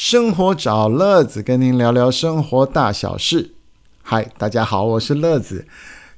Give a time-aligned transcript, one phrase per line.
[0.00, 3.50] 生活找乐子，跟您聊聊生活大小事。
[4.00, 5.66] 嗨，大家好，我是乐子。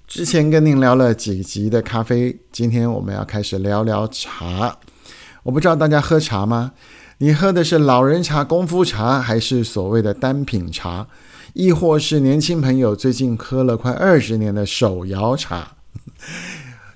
[0.07, 4.77] 之前跟您聊了几集的咖啡，今天我们要开始聊聊茶。
[5.45, 6.73] 我不知道大家喝茶吗？
[7.17, 11.07] 你喝的是老人茶、功夫茶，还是所谓的单品茶，
[11.55, 15.77] 亦或是年轻朋友最近喝了快二十年的手摇茶？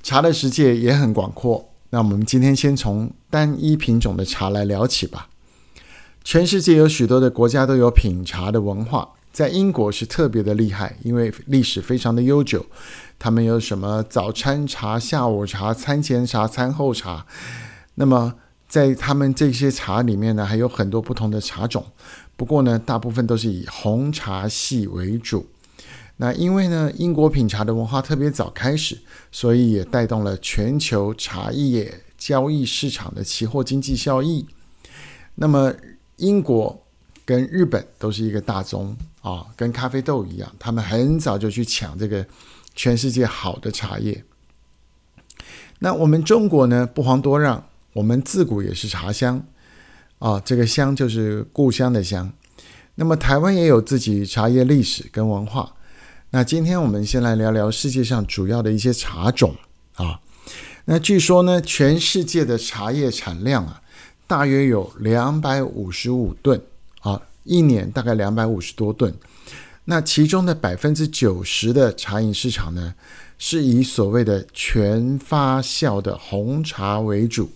[0.03, 1.71] 茶的世界也很广阔。
[1.89, 5.29] 那我们今天先从单一品种的茶来聊起吧。
[6.24, 12.64] 全世界有许多的国家都有品茶的文化，在英国是特别的厉害，因为历史非常的悠久。
[13.19, 17.27] 他们有什么早餐茶、下午茶、餐前茶、餐后茶。
[17.97, 18.34] 那么
[18.66, 21.84] 在他们这些茶里面呢，还有很多不同的茶种。
[22.36, 25.47] 不过呢，大部分都是以红茶系为主。
[26.16, 28.98] 那因为呢，英国品茶的文化特别早开始，
[29.30, 34.47] 所以也带动了全球茶叶交易市场的期货经济效益。
[35.36, 35.72] 那么
[36.16, 36.80] 英国
[37.24, 42.25] 跟日本都是一个大宗啊，跟咖啡豆一样，他们很早就去抢这个
[42.75, 44.24] 全世界好的茶叶。
[45.80, 49.44] 那我们中国呢，不遑多让，我们自古也是茶乡
[50.19, 52.33] 啊，这个乡就是故乡的乡。
[52.94, 55.74] 那么台湾也有自己茶叶历史跟文化。
[56.30, 59.56] 那今天我们先来聊聊世界上主要的一些茶种
[59.94, 60.20] 啊。
[60.84, 63.80] 那据说呢，全世界的茶叶产量啊。
[64.27, 66.61] 大约有两百五十五吨
[67.00, 69.14] 啊，一年大概两百五十多吨。
[69.84, 72.95] 那其中的百分之九十的茶饮市场呢，
[73.39, 77.50] 是以所谓的全发酵的红茶为主。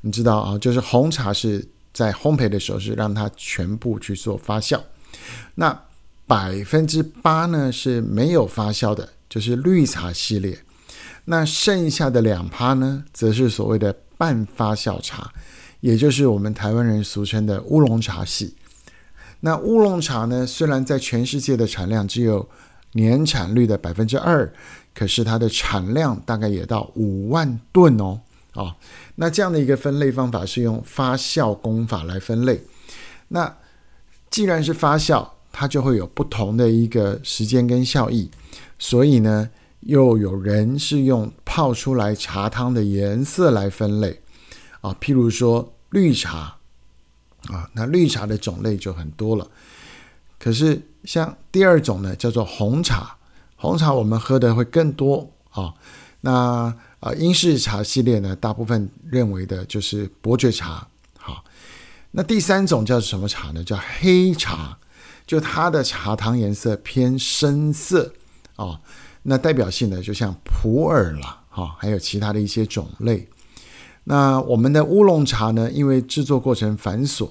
[0.00, 4.80] 你知道啊，就是红茶是在烘焙的时候是让它全部去做发酵。
[5.56, 5.78] 那
[6.26, 10.58] 百分之八呢是没有发酵的，就是绿茶系列。
[11.26, 15.30] 那剩下的两趴呢，则是所谓的半发酵茶。
[15.80, 18.54] 也就是我们台湾人俗称的乌龙茶系。
[19.40, 22.48] 那乌龙茶呢，虽然在全世界的产量只有
[22.92, 24.52] 年产率的百分之二，
[24.94, 28.20] 可是它的产量大概也到五万吨哦。
[28.52, 28.76] 啊，
[29.14, 32.60] 那这样的一个分类方法是用发酵功法来分类。
[33.28, 33.56] 那
[34.28, 38.28] 既然是发酵，它就会有不同的一个时间跟效益，
[38.78, 39.48] 所以呢，
[39.80, 44.20] 又有人是用泡出来茶汤的颜色来分类。
[44.80, 46.56] 啊，譬如说绿茶，
[47.48, 49.46] 啊，那绿茶的种类就很多了。
[50.38, 53.16] 可是像第二种呢，叫做红茶，
[53.56, 55.74] 红茶我们喝的会更多啊。
[56.22, 60.86] 那啊，英式茶系列呢，大部分认为的就是伯爵茶。
[61.18, 61.44] 好，
[62.10, 63.64] 那第三种叫什么茶呢？
[63.64, 64.78] 叫黑茶，
[65.26, 68.12] 就它的茶汤颜色偏深色
[68.56, 68.80] 啊。
[69.22, 73.28] 那代表性的就像普洱了，哈，还有其他的一些种类。
[74.10, 75.70] 那我们的乌龙茶呢？
[75.70, 77.30] 因为制作过程繁琐，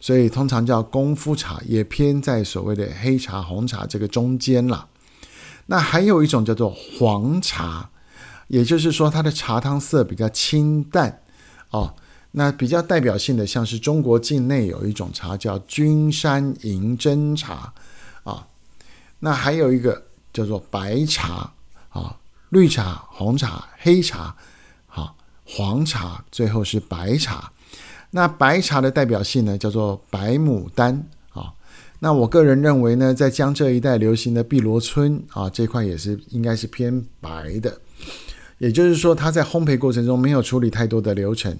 [0.00, 4.86] 所以通常叫功夫茶，也偏在所谓的黑茶、红茶这个中间了。
[5.66, 7.90] 那还有一种叫做黄茶，
[8.46, 11.20] 也就是说它的茶汤色比较清淡
[11.70, 11.96] 哦。
[12.30, 17.74] 那比较代表性的，像是中国境内有一种茶叫君山银针茶
[18.22, 18.46] 啊。
[19.18, 20.00] 那还有一个
[20.32, 21.52] 叫做白茶
[21.88, 22.16] 啊，
[22.50, 24.36] 绿茶、红茶、黑茶。
[24.86, 25.16] 好
[25.52, 27.50] 黄茶，最后是白茶。
[28.12, 31.52] 那白茶的代表性呢，叫做白牡丹啊。
[31.98, 37.80] 那我个人认为呢，在江浙一带流行的碧螺春啊，这块也是应该是偏白的。
[38.58, 41.56] 也就是说，它在烘焙过程中没有处理太多的流程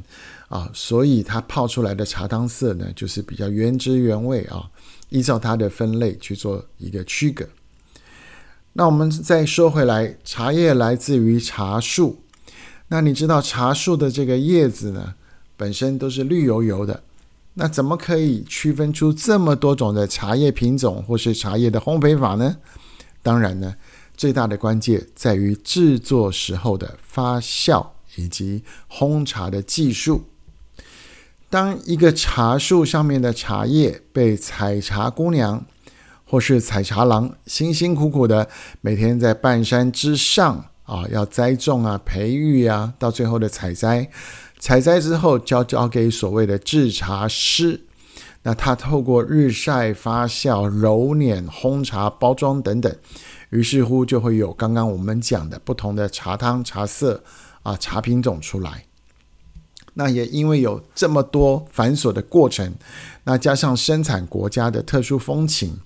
[0.49, 4.71] 啊，所以它泡出来的茶汤色呢，就是比较原汁原味啊。
[5.09, 7.45] 依照它的分类去做一个区隔。
[8.75, 12.23] 那我们再说回来，茶叶来自于茶树。
[12.93, 15.15] 那你知道茶树的这个叶子呢，
[15.57, 17.05] 本身都是绿油油的，
[17.55, 22.57] 那怎么可以区分出这么多种的茶叶品种或是茶叶的烘焙法呢？
[23.23, 23.77] 当然呢，
[24.17, 27.87] 最大的关键在于制作时候的发酵
[28.17, 30.25] 以及烘茶的技术。
[31.49, 35.65] 当一个茶树上面的茶叶被采茶姑娘
[36.25, 38.49] 或是采茶郎辛辛苦苦的
[38.81, 40.67] 每天在半山之上。
[40.91, 44.11] 啊，要栽种啊，培育啊，到最后的采摘，
[44.59, 47.83] 采摘之后交交给所谓的制茶师，
[48.43, 52.93] 那他透过日晒、发酵、揉捻、烘茶、包装等等，
[53.51, 57.23] 于是乎就会有刚刚我们讲的不同的茶汤、茶色
[57.63, 58.87] 啊、茶品种出来。
[59.95, 62.75] 那也因为有这么多繁琐的过程，
[63.23, 65.79] 那加上生产国家的特殊风情，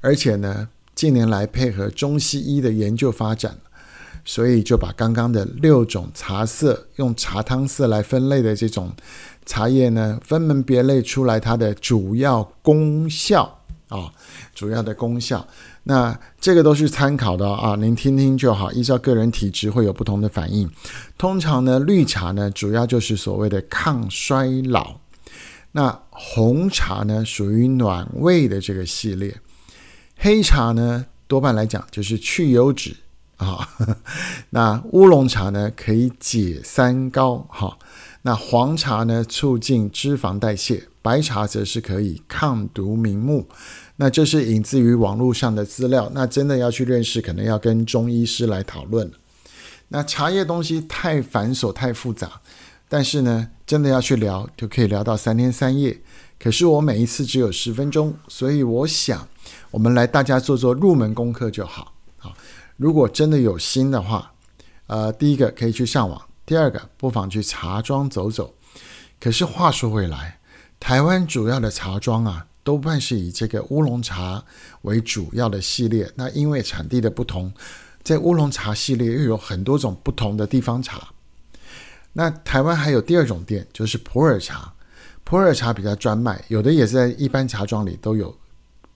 [0.00, 3.58] 而且呢，近年来配合中西医的研究发展。
[4.26, 8.92] 所以就把刚刚的六种茶色用茶汤色来分类的这种
[9.46, 14.12] 茶叶呢分门别类出来它的主要功效啊，
[14.52, 15.46] 主要的功效。
[15.84, 18.72] 那这个都是参考的啊，您听听就好。
[18.72, 20.68] 依照个人体质会有不同的反应。
[21.16, 24.96] 通常呢，绿茶呢主要就是所谓的抗衰老，
[25.70, 29.36] 那红茶呢属于暖胃的这个系列，
[30.16, 32.96] 黑茶呢多半来讲就是去油脂
[33.36, 33.68] 啊。
[34.50, 37.78] 那乌龙茶呢可以解三高哈，
[38.22, 43.46] 那黄茶呢促进脂肪代谢，白茶则是可以抗毒明目。
[43.96, 49.10] 那这是引自于网络上的资料，那真的要去认识，可能要跟中医师来讨论
[49.88, 52.40] 那茶叶东西太繁琐、太复杂，
[52.88, 55.98] 但是呢，真的要去聊，就可以聊到三天三夜。
[56.38, 59.26] 可是我每一次只有十分钟，所以我想，
[59.70, 61.94] 我们来大家做做入门功课就好。
[62.76, 64.32] 如果真的有心的话，
[64.86, 68.54] 呃，第一个可以去上网，第二个不妨去茶庄走走。
[69.18, 70.38] 可是话说回来，
[70.78, 72.46] 台湾主要的茶庄啊。
[72.62, 74.42] 多半是以这个乌龙茶
[74.82, 76.10] 为主要的系列。
[76.16, 77.54] 那因为产地的不同，
[78.02, 81.10] 在乌龙茶系列又有很多种不同的地方茶。
[82.14, 84.72] 那台湾还有第二种店，就是普洱茶。
[85.22, 88.36] 普洱茶比较专卖，有的也是在一般茶庄里都有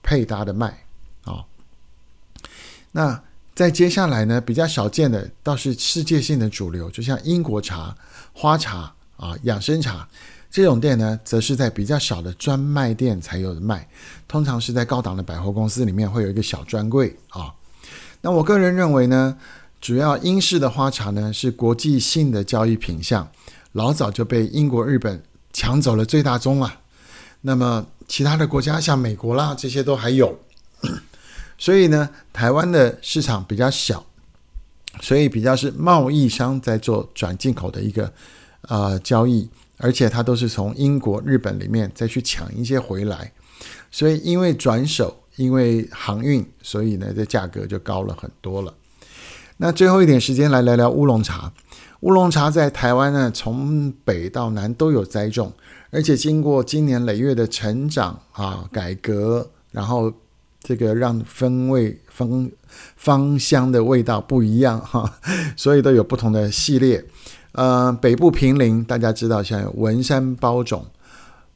[0.03, 0.85] 配搭的卖
[1.23, 1.45] 啊。
[2.91, 3.23] 那
[3.55, 7.95] 在接下来呢，比较少见的倒是世界性的主流，就像英国茶、
[8.33, 10.09] 花茶啊、养生茶。
[10.51, 13.89] 这种店呢，则是在比较小的专卖店才有的卖，
[14.27, 17.55] 通常是在高档的百货公司里面会有一个小专柜啊。
[18.21, 19.37] 那我个人认为呢，
[19.81, 23.31] 主要英式的花茶呢是国际性的交易品项，
[23.73, 25.23] 老早就被英国、日本
[25.53, 26.81] 抢走了最大宗了。
[27.43, 30.37] 那么其他的国家像美国啦，这些都还有。
[31.61, 34.05] 所以呢，台湾的市场比较小，
[35.01, 38.13] 所以比较是贸易商在做转进口的一个
[38.63, 39.49] 呃交易。
[39.83, 43.33] 而且它都是从英国、日本里面再去抢一些回来，
[43.91, 48.75] 所以因为转手，因为航运，所以呢，这价格就高了很多了。
[49.57, 51.51] 那最后一点时间来聊聊乌龙茶。
[52.01, 55.51] 乌龙茶在台湾呢，从北到南都有栽种，
[55.91, 60.13] 而且经过今年累月的成长啊、改革，然后
[60.63, 62.51] 这个让风味、芳
[62.97, 65.19] 芳香的味道不一样哈，
[65.57, 67.05] 所以都有不同的系列。
[67.53, 70.87] 呃，北部平林大家知道，像文山包种，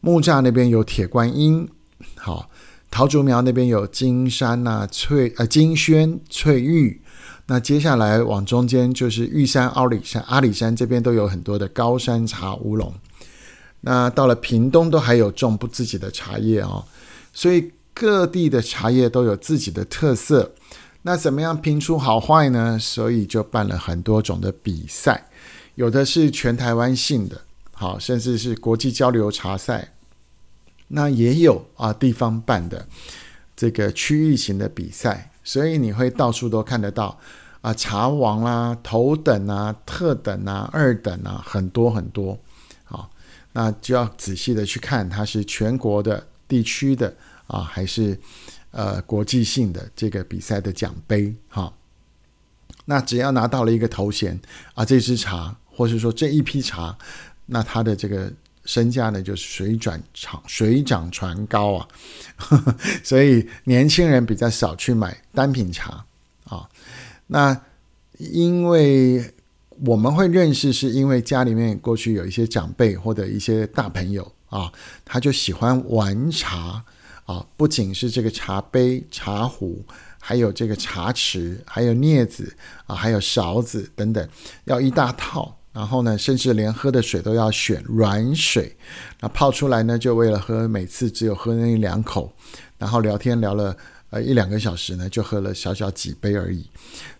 [0.00, 1.68] 木栅那边有铁观音，
[2.16, 2.50] 好，
[2.90, 7.00] 桃竹苗那边有金山呐、翠呃金萱、翠玉，
[7.46, 12.92] 那接下来往中间就是玉山、阿里山、阿里山这边都有很多的高山茶乌龙，
[13.82, 16.84] 那到了屏东都还有种不自己的茶叶哦，
[17.32, 20.52] 所以各地的茶叶都有自己的特色，
[21.02, 22.76] 那怎么样评出好坏呢？
[22.78, 25.30] 所以就办了很多种的比赛。
[25.76, 27.40] 有的是全台湾性的，
[27.72, 29.92] 好，甚至是国际交流茶赛，
[30.88, 32.86] 那也有啊地方办的
[33.56, 37.18] 这个区域型的比赛，所以你会到处都看得到
[37.60, 42.38] 啊茶王啦、头等啊、特等啊、二等啊，很多很多，
[42.84, 43.10] 好，
[43.52, 47.14] 那就要仔细的去看它是全国的、地区的
[47.46, 48.18] 啊，还是
[48.70, 51.72] 呃国际性的这个比赛的奖杯，哈，
[52.84, 54.40] 那只要拿到了一个头衔
[54.74, 55.56] 啊，这支茶。
[55.76, 56.96] 或是说这一批茶，
[57.46, 58.32] 那它的这个
[58.64, 61.88] 身价呢，就是水转长水涨船高啊，
[63.02, 66.04] 所以年轻人比较少去买单品茶
[66.44, 66.70] 啊。
[67.26, 67.60] 那
[68.18, 69.34] 因为
[69.84, 74.72] 我们会认识，是因为家里面过去有一些长辈或者一些大朋友啊，
[75.04, 76.84] 他就喜欢玩茶
[77.24, 79.84] 啊，不仅是这个茶杯、茶壶。
[80.26, 82.50] 还有这个茶匙，还有镊子
[82.86, 84.26] 啊，还有勺子等等，
[84.64, 85.54] 要一大套。
[85.70, 88.74] 然后呢，甚至连喝的水都要选软水，
[89.20, 92.32] 那泡出来呢，就为了喝，每次只有喝那一两口，
[92.78, 93.76] 然后聊天聊了
[94.08, 96.66] 呃一两个小时呢，就喝了小小几杯而已。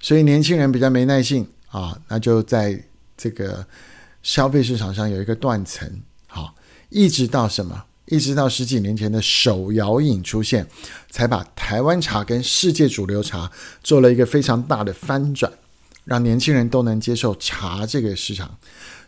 [0.01, 2.83] 所以年轻人比较没耐性啊，那就在
[3.19, 3.67] 这个
[4.23, 6.55] 消费市场上有一个断层，好，
[6.89, 7.85] 一直到什么？
[8.07, 10.67] 一直到十几年前的手摇饮出现，
[11.11, 13.51] 才把台湾茶跟世界主流茶
[13.83, 15.53] 做了一个非常大的翻转。
[16.05, 18.59] 让年轻人都能接受茶这个市场，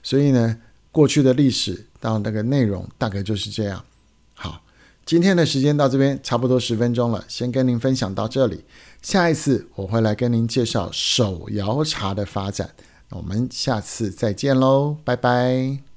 [0.03, 0.57] 所以呢，
[0.91, 3.85] 过去的历史到那个内容大概就是这样。
[4.33, 4.63] 好，
[5.05, 8.65] 今天的时间到这边差不多十分钟了，先跟您分享到这里。
[9.03, 12.71] 下一次我会来跟您介绍手摇茶的发展，
[13.11, 15.96] 我们下次再见喽，拜拜。